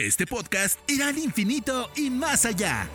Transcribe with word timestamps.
Este 0.00 0.28
podcast 0.28 0.78
irá 0.88 1.08
al 1.08 1.18
infinito 1.18 1.90
y 1.96 2.08
más 2.08 2.44
allá. 2.44 2.88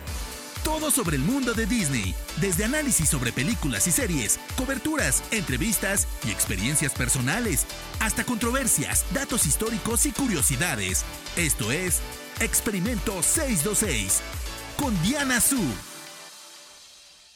Todo 0.64 0.90
sobre 0.90 1.16
el 1.16 1.22
mundo 1.22 1.52
de 1.52 1.66
Disney, 1.66 2.14
desde 2.40 2.64
análisis 2.64 3.10
sobre 3.10 3.30
películas 3.30 3.86
y 3.86 3.90
series, 3.90 4.40
coberturas, 4.56 5.22
entrevistas 5.30 6.08
y 6.26 6.30
experiencias 6.30 6.94
personales, 6.94 7.66
hasta 8.00 8.24
controversias, 8.24 9.04
datos 9.12 9.44
históricos 9.44 10.06
y 10.06 10.12
curiosidades. 10.12 11.04
Esto 11.36 11.72
es 11.72 12.00
Experimento 12.40 13.22
626 13.22 14.22
con 14.78 15.02
Diana 15.02 15.42
Su. 15.42 15.60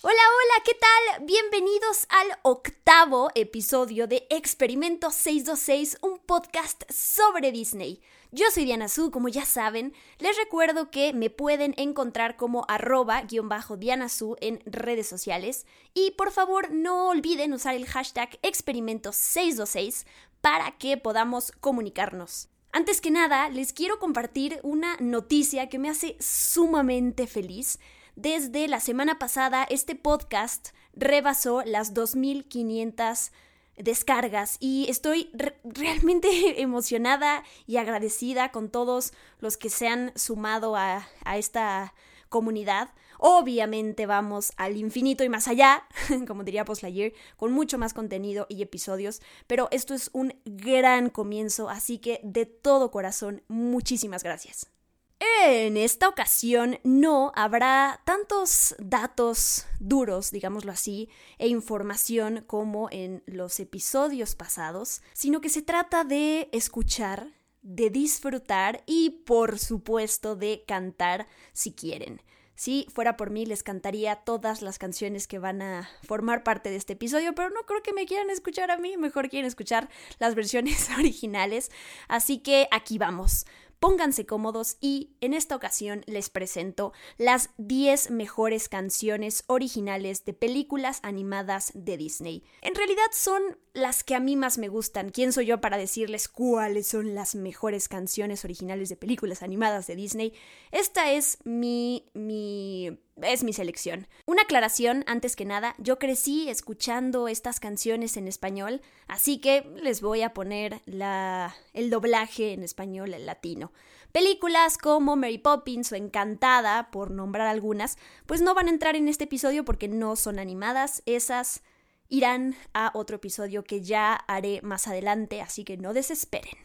Hola, 0.00 0.22
hola, 0.22 0.64
¿qué 0.64 0.72
tal? 0.80 1.26
Bienvenidos 1.26 2.06
al 2.08 2.38
octavo 2.40 3.30
episodio 3.34 4.06
de 4.06 4.26
Experimento 4.30 5.10
626, 5.10 5.98
un 6.00 6.20
podcast 6.20 6.90
sobre 6.90 7.52
Disney. 7.52 8.00
Yo 8.30 8.50
soy 8.50 8.66
Diana 8.66 8.88
Su, 8.88 9.10
como 9.10 9.28
ya 9.28 9.46
saben. 9.46 9.94
Les 10.18 10.36
recuerdo 10.36 10.90
que 10.90 11.14
me 11.14 11.30
pueden 11.30 11.72
encontrar 11.78 12.36
como 12.36 12.66
arroba 12.68 13.22
guion 13.22 13.48
bajo 13.48 13.78
Diana 13.78 14.10
Su 14.10 14.36
en 14.40 14.60
redes 14.66 15.08
sociales. 15.08 15.64
Y 15.94 16.10
por 16.10 16.30
favor 16.30 16.70
no 16.70 17.08
olviden 17.08 17.54
usar 17.54 17.74
el 17.74 17.86
hashtag 17.86 18.38
experimento626 18.42 20.04
para 20.42 20.76
que 20.76 20.98
podamos 20.98 21.52
comunicarnos. 21.52 22.50
Antes 22.70 23.00
que 23.00 23.10
nada, 23.10 23.48
les 23.48 23.72
quiero 23.72 23.98
compartir 23.98 24.60
una 24.62 24.96
noticia 25.00 25.70
que 25.70 25.78
me 25.78 25.88
hace 25.88 26.16
sumamente 26.20 27.26
feliz. 27.26 27.78
Desde 28.14 28.68
la 28.68 28.80
semana 28.80 29.18
pasada, 29.18 29.64
este 29.70 29.94
podcast 29.94 30.68
rebasó 30.92 31.62
las 31.64 31.94
2.500 31.94 33.30
descargas 33.78 34.56
y 34.60 34.86
estoy 34.88 35.30
realmente 35.64 36.28
emocionada 36.62 37.44
y 37.66 37.76
agradecida 37.76 38.50
con 38.50 38.68
todos 38.70 39.12
los 39.40 39.56
que 39.56 39.70
se 39.70 39.88
han 39.88 40.12
sumado 40.16 40.76
a, 40.76 41.08
a 41.24 41.38
esta 41.38 41.94
comunidad. 42.28 42.90
Obviamente 43.18 44.06
vamos 44.06 44.52
al 44.56 44.76
infinito 44.76 45.24
y 45.24 45.28
más 45.28 45.48
allá, 45.48 45.84
como 46.28 46.44
diría 46.44 46.64
Postlayer, 46.64 47.12
con 47.36 47.52
mucho 47.52 47.76
más 47.76 47.92
contenido 47.92 48.46
y 48.48 48.62
episodios, 48.62 49.20
pero 49.46 49.68
esto 49.72 49.94
es 49.94 50.10
un 50.12 50.34
gran 50.44 51.10
comienzo, 51.10 51.68
así 51.68 51.98
que 51.98 52.20
de 52.22 52.46
todo 52.46 52.90
corazón, 52.90 53.42
muchísimas 53.48 54.22
gracias. 54.22 54.77
En 55.20 55.76
esta 55.76 56.08
ocasión 56.08 56.78
no 56.84 57.32
habrá 57.34 58.00
tantos 58.04 58.76
datos 58.78 59.66
duros, 59.80 60.30
digámoslo 60.30 60.70
así, 60.70 61.08
e 61.38 61.48
información 61.48 62.44
como 62.46 62.88
en 62.92 63.24
los 63.26 63.58
episodios 63.58 64.36
pasados, 64.36 65.02
sino 65.14 65.40
que 65.40 65.48
se 65.48 65.62
trata 65.62 66.04
de 66.04 66.48
escuchar, 66.52 67.32
de 67.62 67.90
disfrutar 67.90 68.84
y 68.86 69.10
por 69.26 69.58
supuesto 69.58 70.36
de 70.36 70.64
cantar 70.68 71.26
si 71.52 71.72
quieren. 71.72 72.22
Si 72.58 72.88
fuera 72.92 73.16
por 73.16 73.30
mí, 73.30 73.46
les 73.46 73.62
cantaría 73.62 74.16
todas 74.16 74.62
las 74.62 74.78
canciones 74.78 75.28
que 75.28 75.38
van 75.38 75.62
a 75.62 75.88
formar 76.02 76.42
parte 76.42 76.70
de 76.70 76.76
este 76.76 76.94
episodio, 76.94 77.32
pero 77.32 77.50
no 77.50 77.62
creo 77.66 77.84
que 77.84 77.92
me 77.92 78.04
quieran 78.04 78.30
escuchar 78.30 78.72
a 78.72 78.78
mí, 78.78 78.96
mejor 78.96 79.28
quieren 79.28 79.46
escuchar 79.46 79.88
las 80.18 80.34
versiones 80.34 80.88
originales. 80.98 81.70
Así 82.08 82.38
que 82.38 82.66
aquí 82.72 82.98
vamos. 82.98 83.46
Pónganse 83.80 84.26
cómodos 84.26 84.76
y 84.80 85.10
en 85.20 85.34
esta 85.34 85.54
ocasión 85.54 86.02
les 86.06 86.30
presento 86.30 86.92
las 87.16 87.50
10 87.58 88.10
mejores 88.10 88.68
canciones 88.68 89.44
originales 89.46 90.24
de 90.24 90.32
películas 90.32 90.98
animadas 91.02 91.70
de 91.74 91.96
Disney. 91.96 92.44
En 92.60 92.74
realidad 92.74 93.06
son 93.12 93.40
las 93.74 94.02
que 94.02 94.16
a 94.16 94.20
mí 94.20 94.34
más 94.34 94.58
me 94.58 94.68
gustan. 94.68 95.10
¿Quién 95.10 95.32
soy 95.32 95.46
yo 95.46 95.60
para 95.60 95.76
decirles 95.76 96.28
cuáles 96.28 96.88
son 96.88 97.14
las 97.14 97.36
mejores 97.36 97.88
canciones 97.88 98.44
originales 98.44 98.88
de 98.88 98.96
películas 98.96 99.42
animadas 99.42 99.86
de 99.86 99.94
Disney? 99.96 100.32
Esta 100.72 101.12
es 101.12 101.38
mi 101.44 102.10
mi 102.14 102.98
es 103.22 103.44
mi 103.44 103.52
selección. 103.52 104.06
Una 104.26 104.42
aclaración, 104.42 105.04
antes 105.06 105.36
que 105.36 105.44
nada, 105.44 105.74
yo 105.78 105.98
crecí 105.98 106.48
escuchando 106.48 107.28
estas 107.28 107.60
canciones 107.60 108.16
en 108.16 108.28
español, 108.28 108.80
así 109.06 109.38
que 109.38 109.70
les 109.82 110.00
voy 110.00 110.22
a 110.22 110.34
poner 110.34 110.80
la, 110.86 111.54
el 111.72 111.90
doblaje 111.90 112.52
en 112.52 112.62
español 112.62 113.14
el 113.14 113.26
latino. 113.26 113.72
Películas 114.12 114.78
como 114.78 115.16
Mary 115.16 115.38
Poppins 115.38 115.92
o 115.92 115.94
Encantada, 115.94 116.90
por 116.90 117.10
nombrar 117.10 117.46
algunas, 117.46 117.98
pues 118.26 118.40
no 118.40 118.54
van 118.54 118.66
a 118.66 118.70
entrar 118.70 118.96
en 118.96 119.08
este 119.08 119.24
episodio 119.24 119.64
porque 119.64 119.88
no 119.88 120.16
son 120.16 120.38
animadas, 120.38 121.02
esas 121.04 121.62
irán 122.08 122.56
a 122.72 122.90
otro 122.94 123.16
episodio 123.16 123.64
que 123.64 123.82
ya 123.82 124.14
haré 124.14 124.60
más 124.62 124.88
adelante, 124.88 125.42
así 125.42 125.64
que 125.64 125.76
no 125.76 125.92
desesperen. 125.92 126.56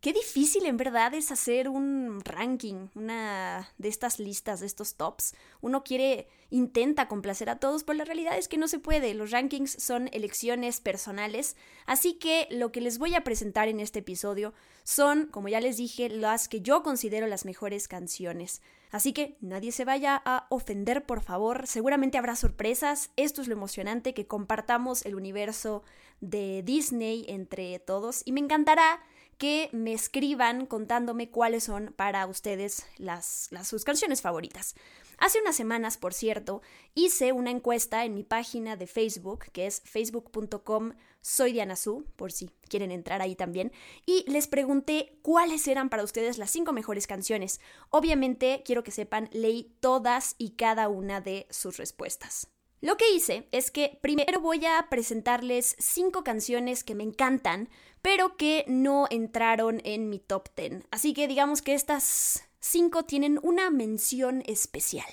Qué 0.00 0.12
difícil 0.12 0.64
en 0.66 0.76
verdad 0.76 1.12
es 1.14 1.32
hacer 1.32 1.68
un 1.68 2.20
ranking, 2.24 2.86
una 2.94 3.68
de 3.78 3.88
estas 3.88 4.20
listas, 4.20 4.60
de 4.60 4.66
estos 4.66 4.94
tops. 4.94 5.34
Uno 5.60 5.82
quiere, 5.82 6.28
intenta 6.50 7.08
complacer 7.08 7.50
a 7.50 7.58
todos, 7.58 7.82
pero 7.82 7.98
la 7.98 8.04
realidad 8.04 8.38
es 8.38 8.46
que 8.46 8.58
no 8.58 8.68
se 8.68 8.78
puede. 8.78 9.12
Los 9.14 9.32
rankings 9.32 9.72
son 9.72 10.08
elecciones 10.12 10.80
personales, 10.80 11.56
así 11.84 12.14
que 12.14 12.46
lo 12.48 12.70
que 12.70 12.80
les 12.80 12.98
voy 12.98 13.16
a 13.16 13.24
presentar 13.24 13.66
en 13.66 13.80
este 13.80 13.98
episodio 13.98 14.54
son, 14.84 15.26
como 15.26 15.48
ya 15.48 15.60
les 15.60 15.78
dije, 15.78 16.08
las 16.08 16.46
que 16.46 16.60
yo 16.60 16.84
considero 16.84 17.26
las 17.26 17.44
mejores 17.44 17.88
canciones. 17.88 18.62
Así 18.92 19.12
que 19.12 19.36
nadie 19.40 19.72
se 19.72 19.84
vaya 19.84 20.22
a 20.24 20.46
ofender, 20.48 21.06
por 21.06 21.22
favor. 21.22 21.66
Seguramente 21.66 22.18
habrá 22.18 22.36
sorpresas. 22.36 23.10
Esto 23.16 23.42
es 23.42 23.48
lo 23.48 23.54
emocionante, 23.54 24.14
que 24.14 24.28
compartamos 24.28 25.04
el 25.04 25.16
universo 25.16 25.82
de 26.20 26.62
Disney 26.62 27.26
entre 27.28 27.80
todos. 27.80 28.22
Y 28.24 28.32
me 28.32 28.40
encantará 28.40 29.00
que 29.38 29.70
me 29.72 29.92
escriban 29.92 30.66
contándome 30.66 31.30
cuáles 31.30 31.64
son 31.64 31.94
para 31.96 32.26
ustedes 32.26 32.84
las, 32.96 33.48
sus 33.64 33.84
canciones 33.84 34.20
favoritas. 34.20 34.74
Hace 35.16 35.40
unas 35.40 35.56
semanas, 35.56 35.96
por 35.96 36.14
cierto, 36.14 36.62
hice 36.94 37.32
una 37.32 37.50
encuesta 37.50 38.04
en 38.04 38.14
mi 38.14 38.22
página 38.22 38.76
de 38.76 38.86
Facebook, 38.86 39.46
que 39.52 39.66
es 39.66 39.80
facebook.com 39.84 40.92
soy 41.20 41.52
Diana 41.52 41.76
Su, 41.76 42.04
por 42.16 42.30
si 42.30 42.50
quieren 42.68 42.92
entrar 42.92 43.20
ahí 43.20 43.34
también, 43.34 43.72
y 44.06 44.24
les 44.30 44.46
pregunté 44.46 45.18
cuáles 45.22 45.66
eran 45.66 45.88
para 45.88 46.04
ustedes 46.04 46.38
las 46.38 46.50
cinco 46.50 46.72
mejores 46.72 47.06
canciones. 47.06 47.60
Obviamente, 47.90 48.62
quiero 48.64 48.84
que 48.84 48.92
sepan, 48.92 49.28
leí 49.32 49.74
todas 49.80 50.36
y 50.38 50.50
cada 50.50 50.88
una 50.88 51.20
de 51.20 51.46
sus 51.50 51.76
respuestas. 51.76 52.48
Lo 52.80 52.96
que 52.96 53.10
hice 53.12 53.48
es 53.50 53.70
que 53.70 53.98
primero 54.00 54.40
voy 54.40 54.64
a 54.64 54.86
presentarles 54.88 55.74
cinco 55.78 56.22
canciones 56.22 56.84
que 56.84 56.94
me 56.94 57.02
encantan, 57.02 57.68
pero 58.02 58.36
que 58.36 58.64
no 58.68 59.06
entraron 59.10 59.80
en 59.84 60.08
mi 60.08 60.20
top 60.20 60.48
10. 60.56 60.84
Así 60.92 61.12
que 61.12 61.26
digamos 61.26 61.60
que 61.60 61.74
estas 61.74 62.48
cinco 62.60 63.04
tienen 63.04 63.40
una 63.42 63.70
mención 63.70 64.44
especial. 64.46 65.08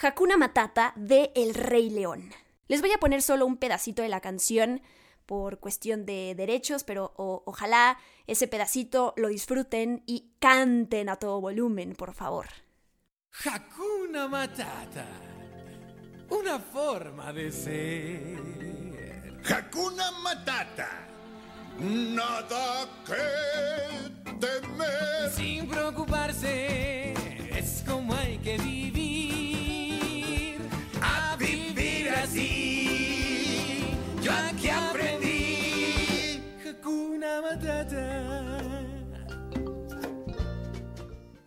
Hakuna 0.00 0.36
Matata 0.36 0.92
de 0.94 1.32
El 1.34 1.54
Rey 1.54 1.90
León. 1.90 2.30
Les 2.68 2.82
voy 2.82 2.92
a 2.92 2.98
poner 2.98 3.20
solo 3.22 3.46
un 3.46 3.56
pedacito 3.56 4.02
de 4.02 4.08
la 4.08 4.20
canción 4.20 4.80
por 5.26 5.58
cuestión 5.58 6.06
de 6.06 6.34
derechos, 6.36 6.84
pero 6.84 7.12
ojalá 7.16 7.98
ese 8.28 8.46
pedacito 8.46 9.12
lo 9.16 9.28
disfruten 9.28 10.04
y 10.06 10.30
canten 10.38 11.08
a 11.08 11.16
todo 11.16 11.40
volumen, 11.40 11.96
por 11.96 12.14
favor. 12.14 12.46
Hakuna 13.44 14.28
Matata 14.28 15.27
una 16.30 16.58
forma 16.58 17.32
de 17.32 17.52
ser. 17.52 19.38
Hakuna 19.44 20.10
Matata, 20.22 21.06
nada 21.78 22.88
que 23.06 23.14
temer. 24.38 25.30
Sin 25.34 25.66
preocuparse, 25.68 27.14
es 27.56 27.82
como 27.86 28.14
hay 28.14 28.38
que 28.38 28.58
vivir. 28.58 30.58
A 31.00 31.36
vivir 31.36 32.10
así, 32.10 33.86
yo 34.22 34.32
aquí 34.32 34.68
aprendí. 34.68 36.42
Hakuna 36.68 37.40
Matata. 37.40 38.34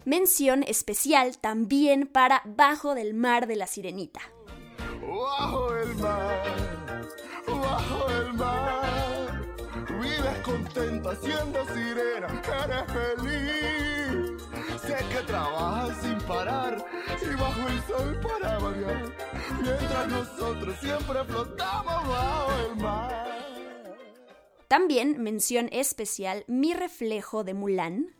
Mención 0.06 0.64
especial 0.64 1.38
también 1.38 2.08
para 2.08 2.42
Bajo 2.46 2.96
del 2.96 3.14
Mar 3.14 3.46
de 3.48 3.56
la 3.56 3.68
Sirenita 3.68 4.22
bajo 5.22 5.76
el 5.76 5.96
mar, 5.96 6.44
bajo 7.48 8.10
el 8.10 8.34
mar. 8.34 9.42
Vives 10.00 10.40
contenta 10.44 11.16
siendo 11.16 11.66
sirena, 11.68 12.28
eres 12.64 12.86
feliz. 12.92 14.42
Sé 14.82 14.98
que 15.12 15.22
trabajas 15.28 16.02
sin 16.02 16.18
parar 16.22 16.86
y 17.22 17.36
bajo 17.36 17.68
el 17.68 17.82
sol 17.84 18.20
para 18.22 18.58
variar. 18.60 19.16
Mientras 19.62 20.08
nosotros 20.08 20.76
siempre 20.80 21.24
flotamos 21.26 22.08
bajo 22.08 22.52
el 22.68 22.76
mar. 22.78 23.32
También 24.68 25.22
mención 25.22 25.68
especial 25.72 26.46
Mi 26.48 26.74
reflejo 26.74 27.44
de 27.44 27.54
Mulan. 27.54 28.16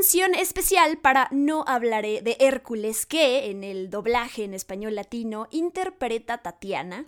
Especial 0.00 0.96
para 0.96 1.28
No 1.30 1.62
hablaré 1.66 2.22
de 2.22 2.38
Hércules, 2.40 3.04
que 3.04 3.50
en 3.50 3.62
el 3.62 3.90
doblaje 3.90 4.44
en 4.44 4.54
español 4.54 4.94
latino 4.94 5.46
interpreta 5.50 6.38
Tatiana. 6.38 7.04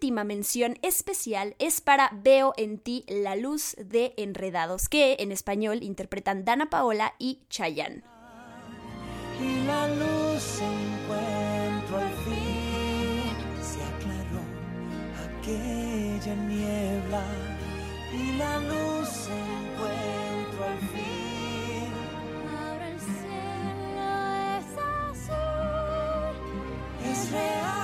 Última 0.00 0.24
mención 0.24 0.78
especial 0.80 1.54
es 1.58 1.82
para 1.82 2.08
Veo 2.14 2.54
en 2.56 2.78
ti 2.78 3.04
la 3.06 3.36
luz 3.36 3.76
de 3.76 4.14
Enredados, 4.16 4.88
que 4.88 5.16
en 5.20 5.30
español 5.30 5.82
interpretan 5.82 6.46
Dana 6.46 6.70
Paola 6.70 7.12
y 7.18 7.40
Chayanne. 7.50 8.02
Y 9.38 9.62
la 9.66 9.88
luz 9.88 10.62
encuentro 10.62 11.98
al 11.98 12.12
fin, 12.24 13.30
se 13.60 13.82
aclaró 13.92 14.42
aquella 15.28 16.34
niebla. 16.46 17.24
Y 18.10 18.38
la 18.38 18.58
luz 18.60 19.28
encuentro 19.28 20.64
al 20.64 20.78
fin. 20.78 21.92
Ahora 22.58 22.88
el 22.88 23.00
cielo 23.00 24.08
es 24.56 25.28
azul, 25.28 26.36
es 27.04 27.30
real 27.32 27.79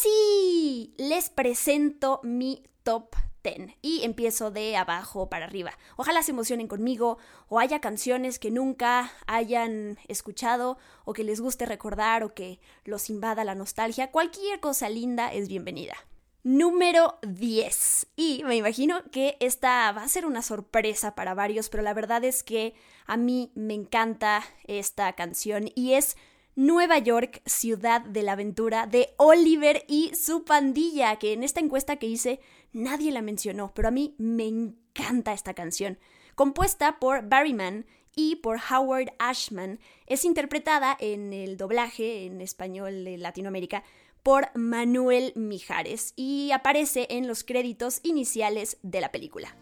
sí, 0.00 0.94
les 0.96 1.30
presento 1.30 2.20
mi 2.22 2.62
top 2.82 3.14
10 3.42 3.76
y 3.82 4.02
empiezo 4.04 4.50
de 4.50 4.76
abajo 4.76 5.28
para 5.28 5.46
arriba. 5.46 5.72
Ojalá 5.96 6.22
se 6.22 6.32
emocionen 6.32 6.68
conmigo 6.68 7.18
o 7.48 7.58
haya 7.58 7.80
canciones 7.80 8.38
que 8.38 8.50
nunca 8.50 9.10
hayan 9.26 9.98
escuchado 10.08 10.78
o 11.04 11.12
que 11.12 11.24
les 11.24 11.40
guste 11.40 11.66
recordar 11.66 12.24
o 12.24 12.34
que 12.34 12.60
los 12.84 13.10
invada 13.10 13.44
la 13.44 13.54
nostalgia. 13.54 14.10
Cualquier 14.10 14.60
cosa 14.60 14.88
linda 14.88 15.32
es 15.32 15.48
bienvenida. 15.48 15.96
Número 16.44 17.18
10. 17.22 18.06
Y 18.16 18.42
me 18.44 18.56
imagino 18.56 19.02
que 19.10 19.36
esta 19.40 19.90
va 19.92 20.02
a 20.02 20.08
ser 20.08 20.24
una 20.24 20.42
sorpresa 20.42 21.14
para 21.14 21.34
varios, 21.34 21.68
pero 21.68 21.82
la 21.82 21.94
verdad 21.94 22.24
es 22.24 22.42
que 22.42 22.74
a 23.06 23.16
mí 23.16 23.50
me 23.54 23.74
encanta 23.74 24.44
esta 24.64 25.12
canción 25.14 25.70
y 25.74 25.94
es 25.94 26.16
Nueva 26.58 26.98
York, 26.98 27.40
Ciudad 27.46 28.00
de 28.00 28.24
la 28.24 28.32
Aventura 28.32 28.88
de 28.88 29.14
Oliver 29.16 29.84
y 29.86 30.10
su 30.16 30.42
pandilla, 30.42 31.14
que 31.14 31.32
en 31.32 31.44
esta 31.44 31.60
encuesta 31.60 31.94
que 31.98 32.08
hice 32.08 32.40
nadie 32.72 33.12
la 33.12 33.22
mencionó, 33.22 33.70
pero 33.76 33.86
a 33.86 33.92
mí 33.92 34.16
me 34.18 34.48
encanta 34.48 35.32
esta 35.32 35.54
canción. 35.54 36.00
Compuesta 36.34 36.98
por 36.98 37.28
Barry 37.28 37.54
Mann 37.54 37.86
y 38.16 38.34
por 38.34 38.58
Howard 38.58 39.12
Ashman, 39.20 39.78
es 40.08 40.24
interpretada 40.24 40.96
en 40.98 41.32
el 41.32 41.56
doblaje 41.56 42.24
en 42.24 42.40
español 42.40 43.04
de 43.04 43.18
Latinoamérica 43.18 43.84
por 44.24 44.50
Manuel 44.56 45.32
Mijares 45.36 46.12
y 46.16 46.50
aparece 46.50 47.06
en 47.10 47.28
los 47.28 47.44
créditos 47.44 48.00
iniciales 48.02 48.78
de 48.82 49.00
la 49.00 49.12
película. 49.12 49.54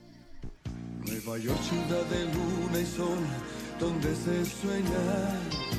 Nueva 1.04 1.36
York, 1.36 1.60
ciudad 1.60 2.06
de 2.06 2.24
luna 2.24 2.80
y 2.80 2.86
sol, 2.86 3.18
donde 3.78 4.16
se 4.16 4.46
sueña. 4.46 5.75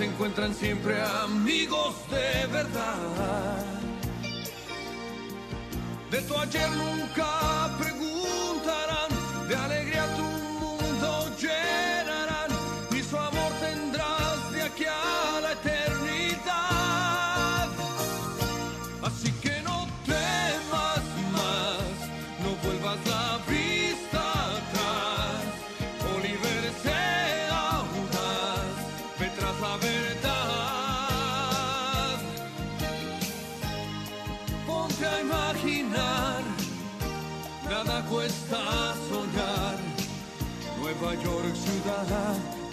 Se 0.00 0.06
encuentran 0.06 0.54
siempre 0.54 0.98
amigos 1.02 1.94
de 2.08 2.46
verdad. 2.46 2.96
De 6.10 6.22
tu 6.22 6.38
ayer 6.38 6.70
nunca 6.70 7.76
preguntarán, 7.78 9.10
de 9.46 9.56
alegría 9.56 9.79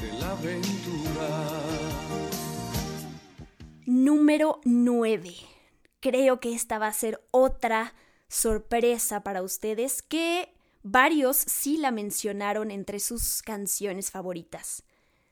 de 0.02 0.14
la 0.20 0.32
aventura. 0.32 1.28
Número 3.86 4.62
9. 4.64 5.36
Creo 6.00 6.40
que 6.40 6.54
esta 6.54 6.80
va 6.80 6.88
a 6.88 6.94
ser 6.94 7.22
otra 7.32 7.94
sorpresa 8.28 9.24
para 9.24 9.42
ustedes 9.42 10.02
que 10.02 10.54
varios 10.84 11.38
sí 11.38 11.78
la 11.78 11.92
mencionaron 11.92 12.72
entre 12.72 13.00
sus 13.00 13.42
canciones 13.42 14.12
favoritas. 14.12 14.84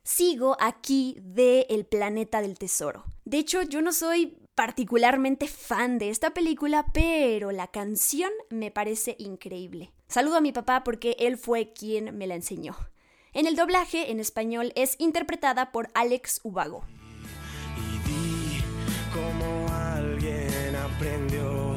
Sigo 0.04 0.58
aquí 0.60 1.18
de 1.22 1.66
El 1.70 1.86
planeta 1.86 2.42
del 2.42 2.58
tesoro. 2.58 3.06
De 3.24 3.38
hecho, 3.38 3.62
yo 3.64 3.82
no 3.82 3.92
soy 3.92 4.38
particularmente 4.56 5.48
fan 5.48 5.98
de 5.98 6.10
esta 6.10 6.34
película, 6.34 6.86
pero 6.94 7.52
la 7.52 7.68
canción 7.68 8.32
me 8.50 8.72
parece 8.72 9.16
increíble. 9.20 9.92
Saludo 10.08 10.38
a 10.38 10.42
mi 10.42 10.52
papá 10.52 10.84
porque 10.84 11.16
él 11.20 11.38
fue 11.38 11.74
quien 11.74 12.18
me 12.18 12.28
la 12.28 12.36
enseñó. 12.36 12.76
En 13.36 13.48
el 13.48 13.58
doblaje 13.58 14.12
en 14.12 14.22
español 14.22 14.72
es 14.78 14.96
interpretada 14.98 15.74
por 15.74 15.90
Alex 15.94 16.40
Ubago. 16.44 16.86
y 17.76 17.98
vi 18.08 18.64
cómo 19.14 19.68
alguien 19.68 20.74
aprendió 20.74 21.76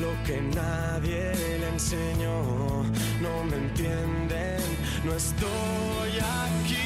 lo 0.00 0.24
que 0.26 0.40
nadie 0.40 1.34
le 1.60 1.68
enseñó. 1.68 2.82
No 3.20 3.44
me 3.44 3.56
entienden, 3.56 4.62
no 5.04 5.12
estoy 5.14 6.12
aquí. 6.18 6.85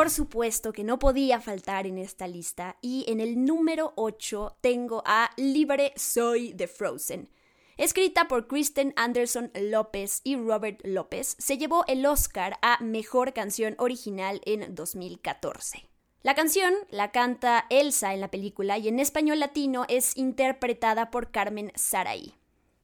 Por 0.00 0.08
supuesto 0.08 0.72
que 0.72 0.82
no 0.82 0.98
podía 0.98 1.42
faltar 1.42 1.86
en 1.86 1.98
esta 1.98 2.26
lista 2.26 2.78
y 2.80 3.04
en 3.06 3.20
el 3.20 3.44
número 3.44 3.92
8 3.96 4.56
tengo 4.62 5.02
a 5.04 5.28
Libre 5.36 5.92
Soy 5.94 6.54
de 6.54 6.68
Frozen. 6.68 7.28
Escrita 7.76 8.26
por 8.26 8.46
Kristen 8.46 8.94
Anderson 8.96 9.50
López 9.54 10.22
y 10.24 10.36
Robert 10.36 10.80
López, 10.84 11.36
se 11.38 11.58
llevó 11.58 11.84
el 11.86 12.06
Oscar 12.06 12.56
a 12.62 12.82
Mejor 12.82 13.34
Canción 13.34 13.74
Original 13.76 14.40
en 14.46 14.74
2014. 14.74 15.86
La 16.22 16.34
canción 16.34 16.72
la 16.88 17.12
canta 17.12 17.66
Elsa 17.68 18.14
en 18.14 18.22
la 18.22 18.30
película 18.30 18.78
y 18.78 18.88
en 18.88 19.00
español 19.00 19.38
latino 19.38 19.84
es 19.90 20.16
interpretada 20.16 21.10
por 21.10 21.30
Carmen 21.30 21.72
Saray. 21.74 22.32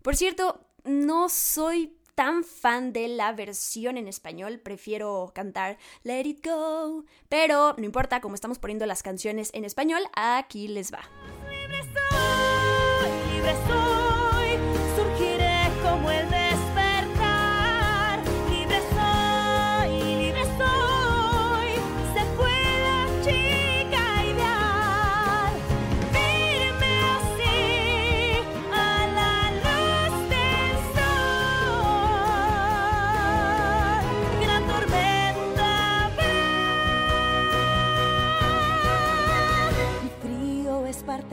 Por 0.02 0.16
cierto, 0.16 0.60
no 0.84 1.30
soy 1.30 1.96
tan 2.16 2.44
fan 2.44 2.92
de 2.94 3.08
la 3.08 3.32
versión 3.32 3.98
en 3.98 4.08
español, 4.08 4.58
prefiero 4.58 5.30
cantar 5.34 5.76
Let 6.02 6.22
It 6.22 6.44
Go, 6.44 7.04
pero 7.28 7.74
no 7.76 7.84
importa, 7.84 8.20
como 8.22 8.34
estamos 8.34 8.58
poniendo 8.58 8.86
las 8.86 9.02
canciones 9.02 9.50
en 9.52 9.66
español, 9.66 10.02
aquí 10.14 10.66
les 10.66 10.92
va. 10.92 11.02
Libre 11.48 11.82
soy, 11.82 13.34
libre 13.34 13.54
soy, 13.68 14.58
surgiré 14.96 15.68
como 15.82 16.10
el 16.10 16.35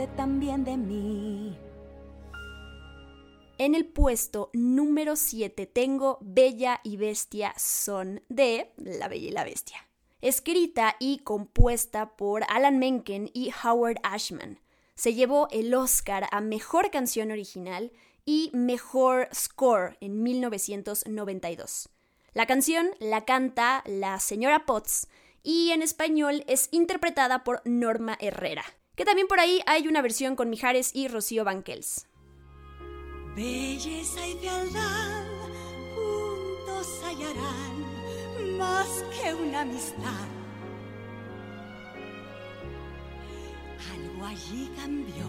también 0.07 0.63
de 0.63 0.77
mí. 0.77 1.57
En 3.57 3.75
el 3.75 3.85
puesto 3.85 4.49
número 4.53 5.15
7 5.15 5.67
tengo 5.67 6.17
Bella 6.21 6.81
y 6.83 6.97
Bestia 6.97 7.53
son 7.57 8.21
de 8.27 8.73
La 8.77 9.07
Bella 9.07 9.27
y 9.27 9.31
la 9.31 9.43
Bestia. 9.43 9.87
Escrita 10.21 10.95
y 10.99 11.19
compuesta 11.19 12.15
por 12.15 12.43
Alan 12.49 12.79
Menken 12.79 13.29
y 13.33 13.51
Howard 13.63 13.97
Ashman. 14.03 14.59
Se 14.95 15.13
llevó 15.13 15.47
el 15.51 15.73
Oscar 15.73 16.27
a 16.31 16.41
Mejor 16.41 16.91
Canción 16.91 17.31
Original 17.31 17.91
y 18.25 18.49
Mejor 18.53 19.27
Score 19.33 19.97
en 20.01 20.23
1992. 20.23 21.89
La 22.33 22.47
canción 22.47 22.89
la 22.99 23.25
canta 23.25 23.83
la 23.85 24.19
señora 24.19 24.65
Potts 24.65 25.07
y 25.43 25.71
en 25.71 25.81
español 25.81 26.43
es 26.47 26.69
interpretada 26.71 27.43
por 27.43 27.61
Norma 27.65 28.17
Herrera, 28.19 28.63
que 28.95 29.05
también 29.05 29.27
por 29.27 29.39
ahí 29.39 29.61
hay 29.65 29.87
una 29.87 30.01
versión 30.01 30.35
con 30.35 30.49
Mijares 30.49 30.91
y 30.93 31.07
Rocío 31.07 31.43
Banquels. 31.43 32.07
Belleza 33.35 34.27
y 34.27 34.33
fealdad 34.35 35.25
juntos 35.95 37.01
hallarán 37.03 38.57
más 38.57 39.03
que 39.11 39.33
una 39.33 39.61
amistad. 39.61 40.27
Algo 43.91 44.25
allí 44.25 44.69
cambió. 44.75 45.25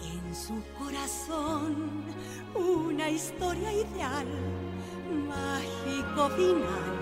En 0.00 0.34
su 0.34 0.62
corazón 0.78 2.04
una 2.54 3.10
historia 3.10 3.72
ideal, 3.72 4.26
mágico 5.28 6.28
final, 6.30 6.97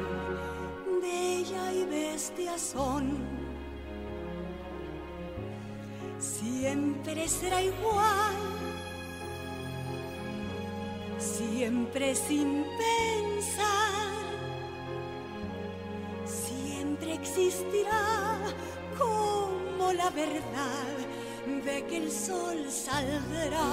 son. 2.59 3.19
Siempre 6.19 7.29
será 7.29 7.63
igual, 7.63 8.35
siempre 11.19 12.15
sin 12.15 12.65
pensar, 12.65 14.25
siempre 16.25 17.15
existirá 17.15 18.39
como 18.99 19.93
la 19.93 20.11
verdad 20.11 20.97
de 21.65 21.87
que 21.87 21.97
el 21.99 22.11
sol 22.11 22.71
saldrá. 22.71 23.67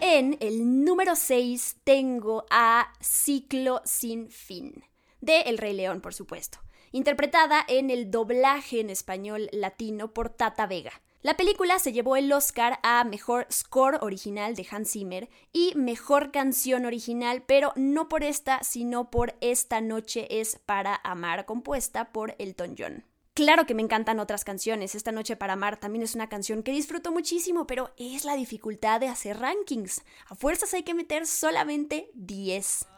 En 0.00 0.36
el 0.40 0.84
número 0.84 1.14
6 1.14 1.76
tengo 1.84 2.44
a 2.50 2.92
Ciclo 3.00 3.80
sin 3.84 4.28
fin, 4.30 4.84
de 5.22 5.40
El 5.42 5.56
Rey 5.56 5.72
León, 5.72 6.02
por 6.02 6.12
supuesto, 6.12 6.58
interpretada 6.90 7.64
en 7.66 7.88
el 7.88 8.10
doblaje 8.10 8.80
en 8.80 8.90
español 8.90 9.48
latino 9.52 10.12
por 10.12 10.28
Tata 10.28 10.66
Vega. 10.66 10.92
La 11.22 11.36
película 11.36 11.78
se 11.78 11.92
llevó 11.92 12.16
el 12.16 12.32
Oscar 12.32 12.80
a 12.82 13.04
Mejor 13.04 13.46
Score 13.50 13.98
Original 14.02 14.56
de 14.56 14.66
Hans 14.68 14.90
Zimmer 14.90 15.30
y 15.52 15.72
Mejor 15.76 16.32
Canción 16.32 16.84
Original, 16.84 17.44
pero 17.46 17.72
no 17.76 18.08
por 18.08 18.24
esta, 18.24 18.62
sino 18.64 19.08
por 19.08 19.36
Esta 19.40 19.80
Noche 19.80 20.40
es 20.40 20.58
para 20.66 21.00
Amar, 21.04 21.46
compuesta 21.46 22.10
por 22.10 22.34
Elton 22.38 22.74
John. 22.76 23.04
Claro 23.34 23.66
que 23.66 23.74
me 23.74 23.82
encantan 23.82 24.18
otras 24.18 24.44
canciones. 24.44 24.94
Esta 24.94 25.10
noche 25.10 25.36
para 25.36 25.54
amar 25.54 25.78
también 25.78 26.02
es 26.02 26.14
una 26.14 26.28
canción 26.28 26.62
que 26.62 26.72
disfruto 26.72 27.12
muchísimo, 27.12 27.66
pero 27.66 27.94
es 27.96 28.26
la 28.26 28.36
dificultad 28.36 29.00
de 29.00 29.08
hacer 29.08 29.38
rankings. 29.38 30.02
A 30.28 30.34
fuerzas 30.34 30.74
hay 30.74 30.82
que 30.82 30.92
meter 30.92 31.26
solamente 31.26 32.10
10. 32.12 32.88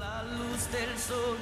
La 0.00 0.22
luz 0.22 0.72
del 0.72 0.98
sol, 0.98 1.36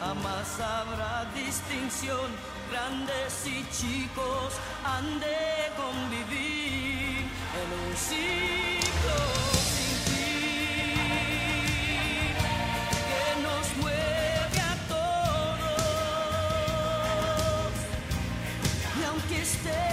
jamás 0.00 0.58
habrá 0.60 1.26
distinción. 1.34 2.30
Grandes 2.70 3.46
y 3.46 3.62
chicos 3.70 4.54
han 4.82 5.20
de 5.20 5.36
convivir 5.76 7.28
en 7.60 7.68
un 7.84 7.96
ciclo 7.96 9.48
sin 19.52 19.87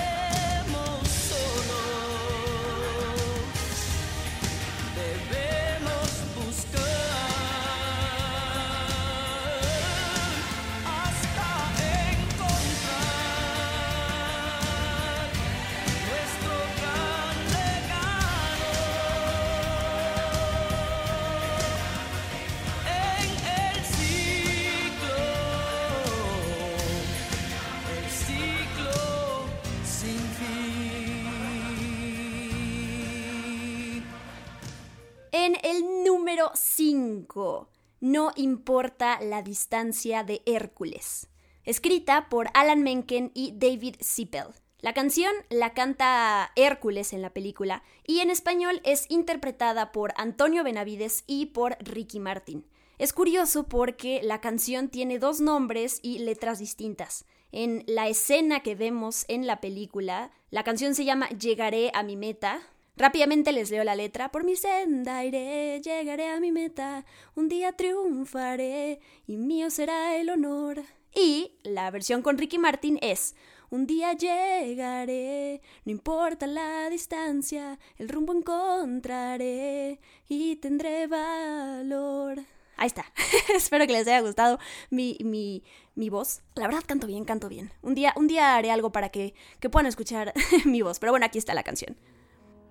5, 37.26 37.70
No 38.02 38.32
importa 38.36 39.20
la 39.20 39.42
distancia 39.42 40.24
de 40.24 40.42
Hércules, 40.46 41.28
escrita 41.64 42.30
por 42.30 42.50
Alan 42.54 42.84
Menken 42.84 43.32
y 43.34 43.54
David 43.58 43.96
Zippel. 44.04 44.48
La 44.80 44.94
canción 44.94 45.34
la 45.50 45.74
canta 45.74 46.52
Hércules 46.56 47.14
en 47.14 47.24
la 47.24 47.32
película 47.32 47.82
y 48.06 48.20
en 48.20 48.30
español 48.30 48.80
es 48.84 49.10
interpretada 49.10 49.92
por 49.92 50.14
Antonio 50.18 50.64
Benavides 50.64 51.24
y 51.26 51.48
por 51.48 51.78
Ricky 51.80 52.20
Martin. 52.20 52.68
Es 53.00 53.12
curioso 53.12 53.64
porque 53.64 54.22
la 54.24 54.40
canción 54.40 54.90
tiene 54.90 55.18
dos 55.18 55.42
nombres 55.42 56.00
y 56.04 56.20
letras 56.20 56.60
distintas. 56.60 57.26
En 57.52 57.84
la 57.88 58.08
escena 58.08 58.60
que 58.60 58.76
vemos 58.76 59.26
en 59.28 59.48
la 59.48 59.62
película, 59.62 60.32
la 60.52 60.64
canción 60.64 60.94
se 60.94 61.06
llama 61.06 61.30
Llegaré 61.30 61.90
a 61.96 62.04
mi 62.04 62.16
meta, 62.18 62.62
Rápidamente 62.98 63.52
les 63.52 63.70
leo 63.72 63.84
la 63.84 63.96
letra. 63.96 64.32
Por 64.32 64.46
mi 64.46 64.56
senda 64.56 65.26
iré, 65.26 65.82
llegaré 65.82 66.30
a 66.30 66.40
mi 66.40 66.52
meta, 66.52 67.06
un 67.36 67.50
día 67.50 67.74
triunfaré 67.74 69.02
y 69.28 69.36
mío 69.36 69.70
será 69.70 70.16
el 70.16 70.30
honor. 70.30 70.82
Y 71.14 71.52
la 71.64 71.92
versión 71.92 72.22
con 72.22 72.38
Ricky 72.38 72.58
Martin 72.58 72.98
es 73.02 73.36
Un 73.70 73.86
día 73.86 74.14
llegaré, 74.14 75.62
no 75.84 75.92
importa 75.92 76.48
la 76.48 76.90
distancia, 76.90 77.80
el 77.98 78.08
rumbo 78.08 78.34
encontraré 78.34 80.00
y 80.30 80.56
tendré 80.58 81.08
valor. 81.08 82.40
Ahí 82.78 82.88
está. 82.88 83.06
Espero 83.56 83.88
que 83.88 83.94
les 83.94 84.08
haya 84.08 84.22
gustado 84.22 84.60
mi, 84.90 85.18
mi, 85.22 85.64
mi 85.96 86.10
voz. 86.10 86.42
La 86.56 86.68
verdad 86.68 86.84
canto 86.86 87.08
bien, 87.08 87.26
canto 87.26 87.50
bien. 87.50 87.72
Un 87.82 87.96
día, 87.96 88.14
un 88.16 88.28
día 88.28 88.56
haré 88.56 88.72
algo 88.72 88.92
para 88.92 89.10
que, 89.10 89.34
que 89.60 89.70
puedan 89.70 89.88
escuchar 89.88 90.34
mi 90.66 90.82
voz. 90.82 91.00
Pero 91.00 91.12
bueno, 91.12 91.26
aquí 91.26 91.38
está 91.38 91.54
la 91.54 91.64
canción. 91.64 91.98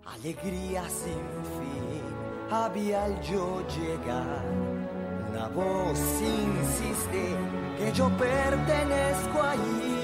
Alegría 0.07 0.83
sin 0.89 1.25
fin, 1.57 2.03
había 2.51 3.05
al 3.05 3.21
yo 3.23 3.63
llegar. 3.69 4.45
Una 5.31 5.49
voz 5.49 5.99
insiste 6.21 7.37
que 7.79 7.93
yo 7.93 8.09
pertenezco 8.19 9.43
allí. 9.43 9.95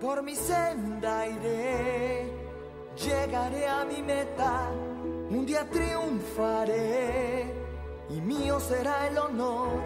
Por 0.00 0.22
mi 0.22 0.36
senda 0.36 1.26
iré, 1.26 2.32
llegaré 2.96 3.66
a 3.66 3.84
mi 3.84 4.00
meta. 4.00 4.70
Un 5.30 5.44
día 5.44 5.68
triunfaré 5.68 7.52
y 8.10 8.20
mío 8.20 8.60
será 8.60 9.08
el 9.08 9.18
honor. 9.18 9.82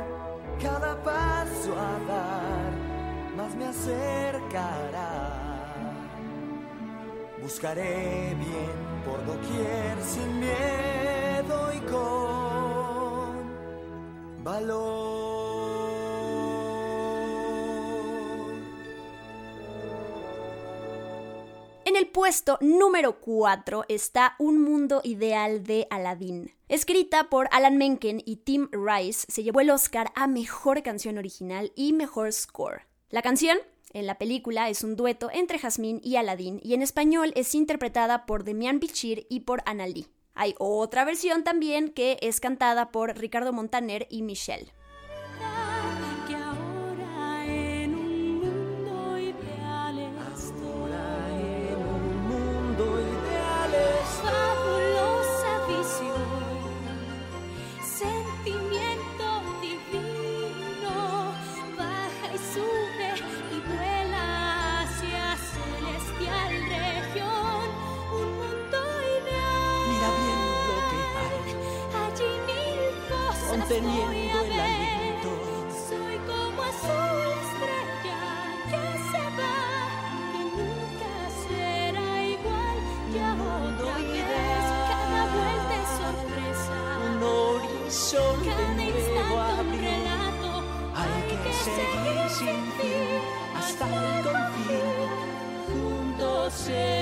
Cada 0.62 1.02
paso 1.02 1.72
a 1.72 1.98
dar 2.06 2.72
más 3.36 3.54
me 3.54 3.66
acercará. 3.66 5.27
Buscaré 7.48 8.34
bien 8.34 8.76
por 9.06 9.24
doquier 9.24 9.96
sin 10.02 10.38
miedo 10.38 11.72
y 11.72 11.78
con 11.90 13.42
valor. 14.44 15.08
En 21.86 21.96
el 21.96 22.08
puesto 22.08 22.58
número 22.60 23.18
4 23.18 23.86
está 23.88 24.36
Un 24.38 24.60
mundo 24.60 25.00
ideal 25.02 25.64
de 25.64 25.86
Aladdin. 25.88 26.52
Escrita 26.68 27.30
por 27.30 27.48
Alan 27.50 27.78
Menken 27.78 28.20
y 28.26 28.36
Tim 28.36 28.68
Rice, 28.72 29.24
se 29.26 29.42
llevó 29.42 29.60
el 29.60 29.70
Oscar 29.70 30.12
a 30.14 30.26
Mejor 30.26 30.82
Canción 30.82 31.16
Original 31.16 31.72
y 31.74 31.94
Mejor 31.94 32.30
Score. 32.30 32.82
La 33.10 33.22
canción, 33.22 33.56
en 33.94 34.06
la 34.06 34.18
película, 34.18 34.68
es 34.68 34.84
un 34.84 34.94
dueto 34.94 35.30
entre 35.32 35.58
Jasmine 35.58 36.00
y 36.04 36.16
Aladdin 36.16 36.60
y 36.62 36.74
en 36.74 36.82
español 36.82 37.32
es 37.36 37.54
interpretada 37.54 38.26
por 38.26 38.44
Demian 38.44 38.80
Bichir 38.80 39.26
y 39.30 39.40
por 39.40 39.62
Anna. 39.64 39.86
Hay 40.34 40.54
otra 40.58 41.06
versión 41.06 41.42
también 41.42 41.88
que 41.88 42.18
es 42.20 42.38
cantada 42.38 42.90
por 42.90 43.16
Ricardo 43.16 43.54
Montaner 43.54 44.06
y 44.10 44.20
Michelle. 44.20 44.74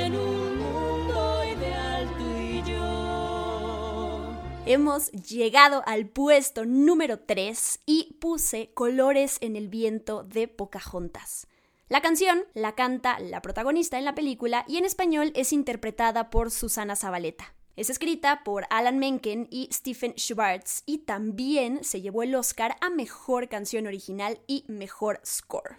En 0.07 0.17
un 0.17 0.59
mundo 0.59 1.45
ideal 1.45 2.09
tú 2.17 2.39
y 2.39 2.63
yo. 2.63 4.33
Hemos 4.67 5.11
llegado 5.11 5.83
al 5.87 6.07
puesto 6.07 6.65
número 6.65 7.19
3 7.19 7.81
y 7.87 8.17
puse 8.21 8.71
Colores 8.75 9.39
en 9.41 9.57
el 9.57 9.69
viento 9.69 10.23
de 10.23 10.47
Pocahontas. 10.49 11.49
La 11.89 12.01
canción 12.03 12.45
la 12.55 12.75
canta 12.75 13.19
la 13.19 13.43
protagonista 13.43 13.99
en 13.99 14.05
la 14.05 14.15
película 14.15 14.65
y 14.69 14.77
en 14.77 14.85
español 14.85 15.33
es 15.35 15.53
interpretada 15.53 16.31
por 16.31 16.51
Susana 16.51 16.97
Zabaleta. 16.97 17.55
Es 17.75 17.91
escrita 17.91 18.43
por 18.45 18.67
Alan 18.71 18.99
Menken 18.99 19.49
y 19.51 19.69
Stephen 19.73 20.15
Schwartz 20.17 20.83
y 20.87 20.99
también 20.99 21.85
se 21.85 22.01
llevó 22.01 22.23
el 22.23 22.35
Oscar 22.35 22.77
a 22.81 22.91
Mejor 22.91 23.49
Canción 23.49 23.87
Original 23.87 24.41
y 24.47 24.65
Mejor 24.69 25.21
Score. 25.25 25.77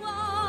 Cuán 0.00 0.41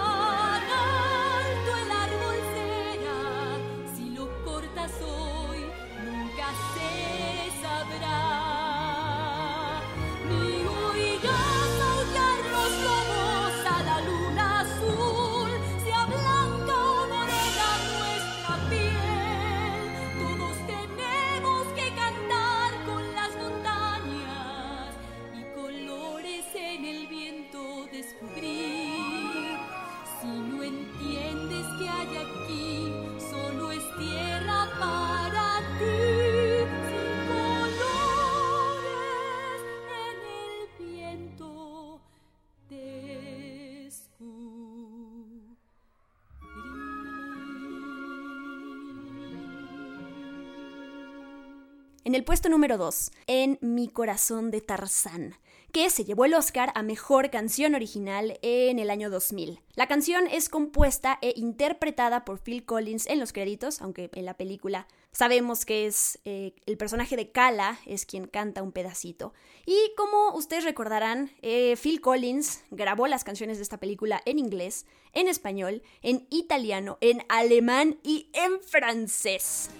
En 52.13 52.17
el 52.17 52.25
puesto 52.25 52.47
número 52.47 52.77
2, 52.77 53.11
En 53.25 53.57
Mi 53.59 53.87
corazón 53.87 54.51
de 54.51 54.61
Tarzán, 54.61 55.35
que 55.71 55.89
se 55.89 56.05
llevó 56.05 56.25
el 56.25 56.35
Oscar 56.35 56.71
a 56.75 56.83
Mejor 56.83 57.31
Canción 57.31 57.73
Original 57.73 58.37
en 58.43 58.77
el 58.77 58.91
año 58.91 59.09
2000. 59.09 59.61
La 59.73 59.87
canción 59.87 60.27
es 60.27 60.47
compuesta 60.47 61.17
e 61.23 61.33
interpretada 61.35 62.23
por 62.23 62.39
Phil 62.39 62.65
Collins 62.65 63.07
en 63.07 63.19
los 63.19 63.33
créditos, 63.33 63.81
aunque 63.81 64.11
en 64.13 64.25
la 64.25 64.35
película 64.35 64.87
sabemos 65.11 65.65
que 65.65 65.87
es 65.87 66.19
eh, 66.23 66.53
el 66.67 66.77
personaje 66.77 67.15
de 67.15 67.31
Kala 67.31 67.79
es 67.87 68.05
quien 68.05 68.27
canta 68.27 68.61
un 68.61 68.73
pedacito. 68.73 69.33
Y 69.65 69.75
como 69.97 70.35
ustedes 70.35 70.65
recordarán, 70.65 71.31
eh, 71.41 71.75
Phil 71.81 71.99
Collins 71.99 72.61
grabó 72.69 73.07
las 73.07 73.23
canciones 73.23 73.57
de 73.57 73.63
esta 73.63 73.79
película 73.79 74.21
en 74.25 74.37
inglés, 74.37 74.85
en 75.13 75.27
español, 75.27 75.81
en 76.03 76.27
italiano, 76.29 76.99
en 77.01 77.25
alemán 77.27 77.97
y 78.03 78.29
en 78.33 78.61
francés. 78.61 79.71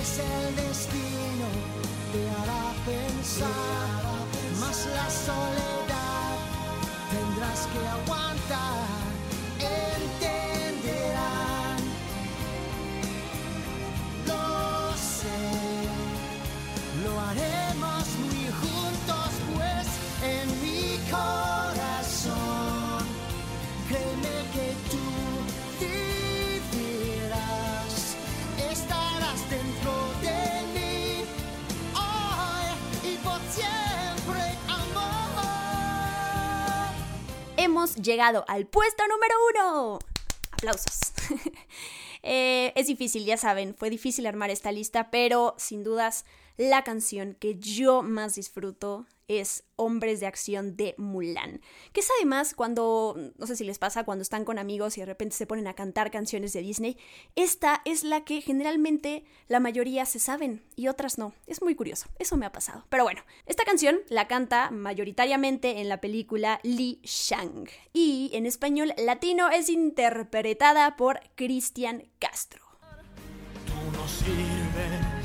Vez 0.00 0.18
el 0.18 0.56
destino 0.56 1.48
te 2.12 2.22
hará 2.30 2.72
pensar, 2.86 4.02
más 4.58 4.86
la 4.86 5.10
soledad 5.10 6.38
tendrás 7.10 7.66
que 7.72 7.86
aguantar. 7.86 8.99
Hemos 37.62 37.96
llegado 37.96 38.46
al 38.48 38.66
puesto 38.66 39.02
número 39.06 39.34
uno. 39.50 39.98
Aplausos. 40.52 40.98
Eh, 42.22 42.74
es 42.76 42.86
difícil, 42.86 43.24
ya 43.24 43.38
saben, 43.38 43.74
fue 43.74 43.88
difícil 43.88 44.26
armar 44.26 44.50
esta 44.50 44.72
lista, 44.72 45.10
pero 45.10 45.54
sin 45.56 45.82
dudas 45.82 46.26
la 46.58 46.84
canción 46.84 47.32
que 47.32 47.58
yo 47.58 48.02
más 48.02 48.34
disfruto 48.34 49.06
es 49.30 49.62
Hombres 49.76 50.18
de 50.18 50.26
Acción 50.26 50.76
de 50.76 50.94
Mulan. 50.98 51.60
Que 51.92 52.00
es 52.00 52.08
además 52.18 52.54
cuando, 52.54 53.16
no 53.38 53.46
sé 53.46 53.54
si 53.54 53.64
les 53.64 53.78
pasa, 53.78 54.04
cuando 54.04 54.22
están 54.22 54.44
con 54.44 54.58
amigos 54.58 54.98
y 54.98 55.00
de 55.00 55.06
repente 55.06 55.36
se 55.36 55.46
ponen 55.46 55.68
a 55.68 55.74
cantar 55.74 56.10
canciones 56.10 56.52
de 56.52 56.60
Disney, 56.60 56.98
esta 57.36 57.80
es 57.84 58.02
la 58.02 58.24
que 58.24 58.40
generalmente 58.40 59.24
la 59.46 59.60
mayoría 59.60 60.04
se 60.04 60.18
saben 60.18 60.64
y 60.74 60.88
otras 60.88 61.16
no. 61.16 61.32
Es 61.46 61.62
muy 61.62 61.76
curioso, 61.76 62.08
eso 62.18 62.36
me 62.36 62.44
ha 62.44 62.52
pasado. 62.52 62.84
Pero 62.88 63.04
bueno, 63.04 63.22
esta 63.46 63.64
canción 63.64 64.00
la 64.08 64.26
canta 64.26 64.70
mayoritariamente 64.70 65.80
en 65.80 65.88
la 65.88 66.00
película 66.00 66.58
Li 66.64 67.00
Shang 67.04 67.68
y 67.92 68.30
en 68.34 68.46
español 68.46 68.92
latino 68.96 69.48
es 69.48 69.68
interpretada 69.68 70.96
por 70.96 71.20
Cristian 71.36 72.08
Castro. 72.18 72.64
Tú 73.66 73.96
no 73.96 74.08
sirves 74.08 75.19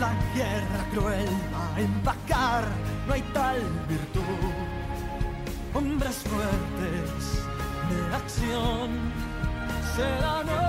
la 0.00 0.12
guerra 0.34 0.84
cruel 0.92 1.28
a 1.54 1.80
empacar, 1.80 2.64
no 3.06 3.14
hay 3.14 3.22
tal 3.32 3.60
virtud. 3.88 4.52
Hombres 5.74 6.16
fuertes 6.16 7.44
de 7.88 8.14
acción 8.14 8.90
serán 9.94 10.48
hoy. 10.48 10.66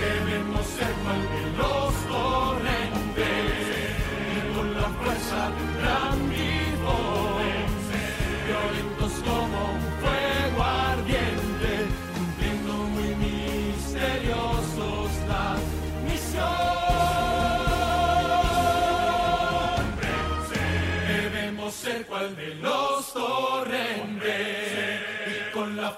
Debemos 0.00 0.66
ser 0.66 0.92
cual 1.02 1.22
de 1.34 1.42
los 1.58 1.94
torrentes 2.12 3.46
y 4.34 4.38
con 4.56 4.68
la 4.74 4.88
fuerza 4.88 5.40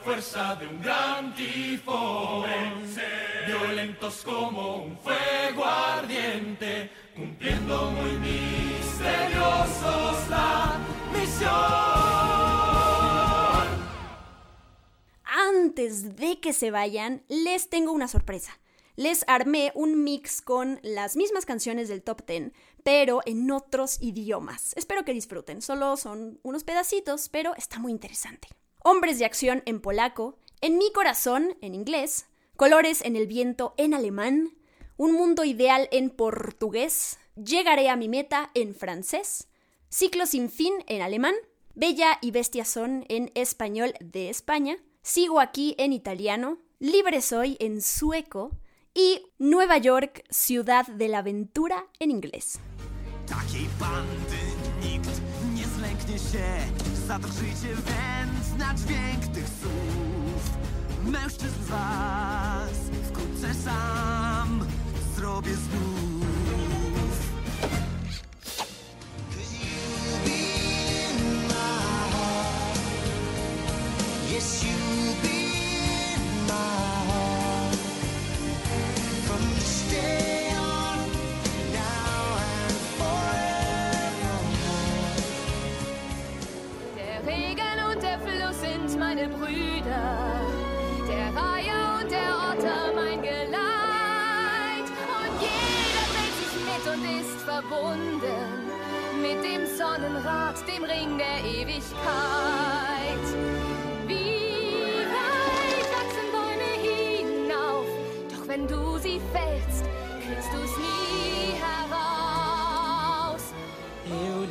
fuerza 0.08 0.56
de 0.56 0.66
un 0.66 0.80
gran 0.80 1.34
tifón, 1.34 2.46
violentos 3.46 4.22
como 4.24 4.84
un 4.84 4.96
fuego 4.96 5.66
ardiente, 5.66 6.90
cumpliendo 7.14 7.90
muy 7.90 8.12
misteriosos 8.12 9.36
la 10.30 10.78
misión. 11.12 11.50
Antes 15.24 16.16
de 16.16 16.40
que 16.40 16.54
se 16.54 16.70
vayan, 16.70 17.22
les 17.28 17.68
tengo 17.68 17.92
una 17.92 18.08
sorpresa. 18.08 18.58
les 18.96 19.24
armé 19.28 19.72
un 19.74 20.02
mix 20.02 20.40
con 20.42 20.80
las 20.82 21.16
mismas 21.16 21.44
canciones 21.46 21.88
del 21.88 22.02
top 22.02 22.26
10, 22.26 22.52
pero 22.82 23.20
en 23.26 23.48
otros 23.50 23.98
idiomas. 24.00 24.72
Espero 24.74 25.04
que 25.04 25.12
disfruten, 25.12 25.60
solo 25.62 25.96
son 25.98 26.40
unos 26.42 26.64
pedacitos, 26.64 27.28
pero 27.28 27.54
está 27.56 27.78
muy 27.78 27.92
interesante. 27.92 28.48
Hombres 28.84 29.18
de 29.18 29.24
acción 29.24 29.62
en 29.66 29.80
polaco, 29.80 30.38
En 30.60 30.78
mi 30.78 30.92
corazón 30.92 31.56
en 31.60 31.74
inglés, 31.74 32.26
Colores 32.56 33.02
en 33.02 33.16
el 33.16 33.26
viento 33.26 33.74
en 33.76 33.94
alemán, 33.94 34.54
Un 34.96 35.12
mundo 35.12 35.44
ideal 35.44 35.88
en 35.90 36.10
portugués, 36.10 37.18
Llegaré 37.36 37.88
a 37.88 37.96
mi 37.96 38.08
meta 38.08 38.50
en 38.54 38.74
francés, 38.74 39.48
Ciclo 39.88 40.26
sin 40.26 40.50
fin 40.50 40.74
en 40.86 41.02
alemán, 41.02 41.34
Bella 41.74 42.18
y 42.20 42.30
Bestia 42.30 42.64
son 42.64 43.04
en 43.08 43.30
español 43.34 43.94
de 44.00 44.30
España, 44.30 44.76
Sigo 45.02 45.40
aquí 45.40 45.74
en 45.78 45.92
italiano, 45.92 46.58
Libre 46.78 47.20
soy 47.20 47.56
en 47.60 47.82
sueco 47.82 48.52
y 48.94 49.22
Nueva 49.38 49.78
York, 49.78 50.24
ciudad 50.30 50.86
de 50.86 51.08
la 51.08 51.18
aventura 51.18 51.86
en 51.98 52.10
inglés. 52.10 52.58
Zadrżycie 57.08 57.68
więc 57.74 58.58
na 58.58 58.74
dźwięk 58.74 59.26
tych 59.34 59.48
słów. 59.48 60.50
Mężczyzn 61.04 61.64
z 61.64 61.68
was 61.68 62.78
wkrótce 63.08 63.54
sam 63.54 64.66
zrobię 65.16 65.54
znów 65.54 65.87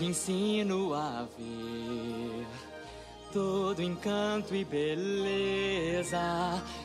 ensino 0.07 0.93
a 0.93 1.27
ver 1.37 2.45
todo 3.33 3.81
encanto 3.83 4.55
e 4.55 4.63
beleza 4.63 6.17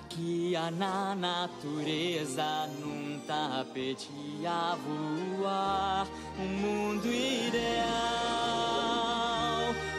que 0.09 0.57
há 0.57 0.71
na 0.73 1.15
natureza 1.15 2.67
num 2.81 3.21
tapete 3.27 4.11
a 4.45 4.77
voar. 4.77 6.09
Um 6.39 6.49
mundo 6.49 7.07
ideal 7.07 7.83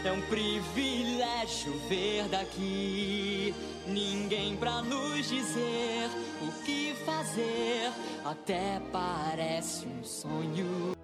é 0.04 0.12
um 0.12 0.22
privilégio 0.24 1.72
ver 1.88 2.28
daqui. 2.28 3.56
Ninguém 3.88 4.58
pra 4.58 4.82
nos 4.82 5.30
dizer 5.30 6.10
o 6.42 6.52
que 6.64 6.94
fazer, 7.06 7.90
até 8.26 8.82
parece 8.92 9.86
um 9.88 10.04
sonho. 10.04 11.03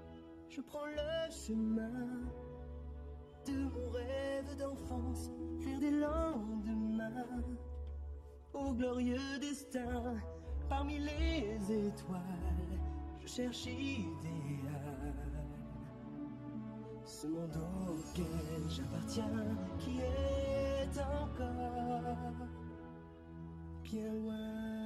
Je 0.60 0.63
prends 0.65 0.88
le 0.88 1.32
chemin 1.32 2.28
de 3.48 3.63
mon 3.63 3.89
rêve 3.91 4.58
d'enfance 4.58 5.32
vers 5.60 5.80
des 5.80 5.91
lendemains. 5.91 7.43
Au 8.54 8.74
glorieux 8.74 9.39
destin, 9.39 10.15
parmi 10.67 11.00
les 11.00 11.88
étoiles, 11.88 12.78
je 13.22 13.28
cherche 13.28 13.67
idéal. 13.67 15.13
Ce 17.06 17.28
monde 17.28 17.58
auquel 17.88 18.69
j'appartiens, 18.69 19.56
qui 19.78 20.00
est 20.02 21.00
encore 21.00 22.34
bien 23.82 24.13
loin. 24.13 24.79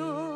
you. 0.00 0.29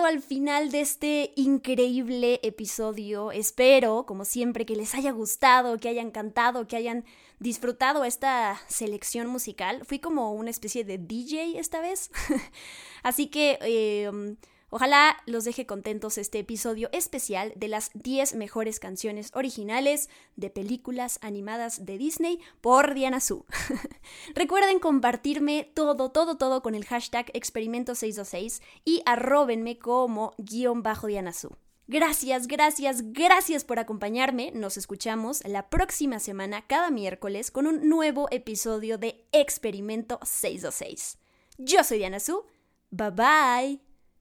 Al 0.00 0.22
final 0.22 0.70
de 0.70 0.80
este 0.80 1.32
increíble 1.36 2.40
episodio. 2.42 3.30
Espero, 3.30 4.06
como 4.06 4.24
siempre, 4.24 4.64
que 4.64 4.74
les 4.74 4.94
haya 4.94 5.12
gustado, 5.12 5.78
que 5.78 5.88
hayan 5.88 6.10
cantado, 6.10 6.66
que 6.66 6.76
hayan 6.76 7.04
disfrutado 7.38 8.04
esta 8.04 8.60
selección 8.68 9.26
musical. 9.26 9.84
Fui 9.84 9.98
como 9.98 10.32
una 10.32 10.50
especie 10.50 10.84
de 10.84 10.96
DJ 10.96 11.58
esta 11.58 11.80
vez. 11.80 12.10
Así 13.02 13.26
que, 13.26 13.58
eh, 13.60 14.36
Ojalá 14.74 15.18
los 15.26 15.44
deje 15.44 15.66
contentos 15.66 16.16
este 16.16 16.38
episodio 16.38 16.88
especial 16.92 17.52
de 17.56 17.68
las 17.68 17.90
10 17.92 18.36
mejores 18.36 18.80
canciones 18.80 19.30
originales 19.34 20.08
de 20.36 20.48
películas 20.48 21.18
animadas 21.20 21.84
de 21.84 21.98
Disney 21.98 22.40
por 22.62 22.94
Diana 22.94 23.20
Su. 23.20 23.44
Recuerden 24.34 24.78
compartirme 24.78 25.70
todo, 25.74 26.10
todo, 26.10 26.38
todo 26.38 26.62
con 26.62 26.74
el 26.74 26.86
hashtag 26.86 27.30
experimento626 27.34 28.62
y 28.82 29.02
arrobenme 29.04 29.78
como 29.78 30.32
guion 30.38 30.82
bajo 30.82 31.06
Diana 31.06 31.34
Su. 31.34 31.54
Gracias, 31.86 32.46
gracias, 32.46 33.12
gracias 33.12 33.64
por 33.64 33.78
acompañarme. 33.78 34.52
Nos 34.54 34.78
escuchamos 34.78 35.44
la 35.44 35.68
próxima 35.68 36.18
semana, 36.18 36.66
cada 36.66 36.90
miércoles, 36.90 37.50
con 37.50 37.66
un 37.66 37.90
nuevo 37.90 38.26
episodio 38.30 38.96
de 38.96 39.26
Experimento 39.32 40.18
626. 40.22 41.18
Yo 41.58 41.84
soy 41.84 41.98
Diana 41.98 42.20
Su. 42.20 42.46
Bye 42.90 43.10
bye. 43.10 43.91